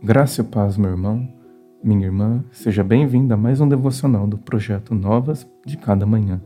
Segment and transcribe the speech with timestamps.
[0.00, 1.28] Graça e paz, meu irmão,
[1.82, 6.40] minha irmã, seja bem-vinda a mais um devocional do projeto Novas de Cada Manhã.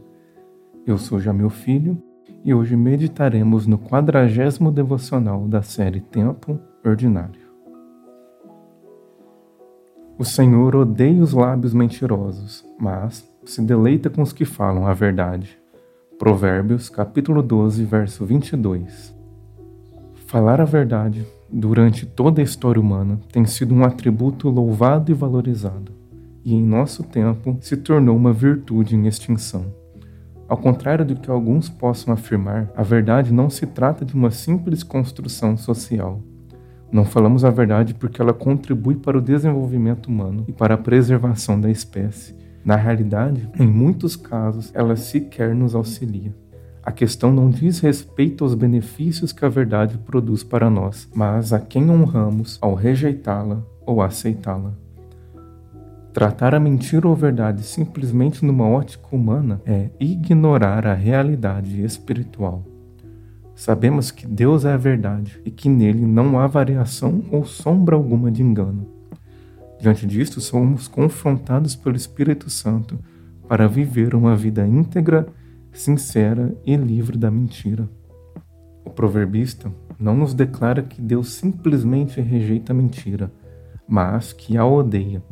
[0.87, 2.03] Eu sou já meu filho
[2.43, 7.43] e hoje meditaremos no quadragésimo devocional da série Tempo Ordinário.
[10.19, 15.59] O Senhor odeia os lábios mentirosos, mas se deleita com os que falam a verdade.
[16.19, 19.15] Provérbios, capítulo 12, verso 22.
[20.27, 25.93] Falar a verdade durante toda a história humana, tem sido um atributo louvado e valorizado,
[26.45, 29.67] e em nosso tempo se tornou uma virtude em extinção.
[30.49, 34.83] Ao contrário do que alguns possam afirmar, a verdade não se trata de uma simples
[34.83, 36.21] construção social.
[36.91, 41.59] Não falamos a verdade porque ela contribui para o desenvolvimento humano e para a preservação
[41.59, 42.35] da espécie.
[42.65, 46.35] Na realidade, em muitos casos, ela sequer nos auxilia.
[46.85, 51.61] A questão não diz respeito aos benefícios que a verdade produz para nós, mas a
[51.61, 54.73] quem honramos ao rejeitá-la ou aceitá-la.
[56.13, 62.65] Tratar a mentira ou verdade simplesmente numa ótica humana é ignorar a realidade espiritual.
[63.55, 68.31] Sabemos que Deus é a verdade e que nele não há variação ou sombra alguma
[68.31, 68.89] de engano.
[69.81, 72.99] Diante disto, somos confrontados pelo Espírito Santo
[73.49, 75.29] para viver uma vida íntegra
[75.73, 77.89] sincera e livre da mentira.
[78.85, 83.33] O proverbista não nos declara que Deus simplesmente rejeita a mentira,
[83.89, 85.23] mas que a odeia.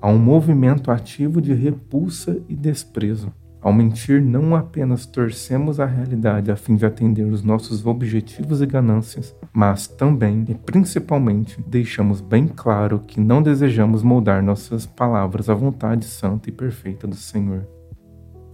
[0.00, 3.32] Há um movimento ativo de repulsa e desprezo.
[3.60, 8.66] Ao mentir, não apenas torcemos a realidade a fim de atender os nossos objetivos e
[8.66, 15.54] ganâncias, mas também e principalmente deixamos bem claro que não desejamos moldar nossas palavras à
[15.54, 17.66] vontade santa e perfeita do Senhor.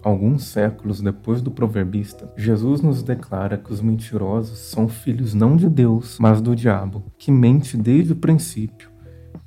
[0.02, 5.68] Alguns séculos depois do proverbista, Jesus nos declara que os mentirosos são filhos não de
[5.68, 8.90] Deus, mas do diabo, que mente desde o princípio,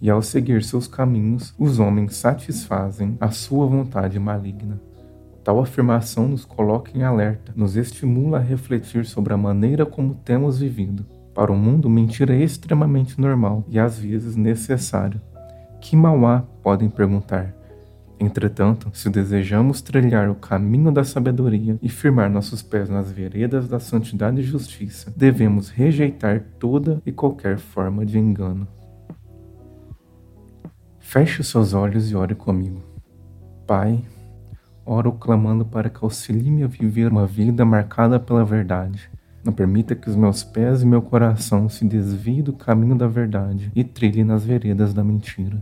[0.02, 4.80] e ao seguir seus caminhos, os homens satisfazem a sua vontade maligna.
[5.44, 10.60] Tal afirmação nos coloca em alerta, nos estimula a refletir sobre a maneira como temos
[10.60, 11.06] vivido.
[11.34, 15.22] Para o mundo, mentira é extremamente normal e às vezes necessário.
[15.82, 17.54] Que mal há, podem perguntar
[18.20, 23.80] Entretanto, se desejamos trilhar o caminho da sabedoria e firmar nossos pés nas veredas da
[23.80, 28.68] santidade e justiça, devemos rejeitar toda e qualquer forma de engano.
[31.00, 32.82] Feche os seus olhos e ore comigo.
[33.68, 34.04] Pai,
[34.86, 39.10] oro clamando para que auxilie-me a viver uma vida marcada pela verdade.
[39.44, 43.72] Não permita que os meus pés e meu coração se desviem do caminho da verdade
[43.76, 45.62] e trilhem nas veredas da mentira.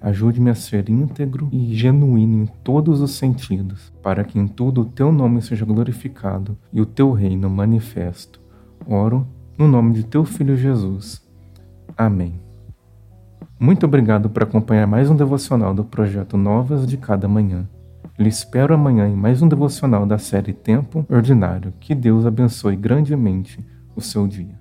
[0.00, 4.84] Ajude-me a ser íntegro e genuíno em todos os sentidos, para que em tudo o
[4.86, 8.40] teu nome seja glorificado e o teu reino manifesto.
[8.86, 9.26] Oro
[9.58, 11.22] no nome de teu filho Jesus.
[11.96, 12.40] Amém.
[13.58, 17.68] Muito obrigado por acompanhar mais um devocional do projeto Novas de Cada Manhã.
[18.18, 21.74] Lhe espero amanhã em mais um devocional da série Tempo Ordinário.
[21.78, 23.62] Que Deus abençoe grandemente
[23.94, 24.59] o seu dia.